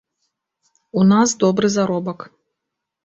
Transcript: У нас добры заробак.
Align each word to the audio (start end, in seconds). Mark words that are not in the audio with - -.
У 1.01 1.05
нас 1.11 1.35
добры 1.43 1.67
заробак. 1.77 2.19